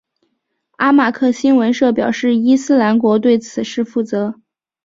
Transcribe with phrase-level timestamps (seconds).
[0.77, 4.41] 阿马克新闻社表示伊斯兰国对此事负责。